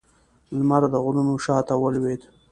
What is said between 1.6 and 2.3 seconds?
ته ولوېد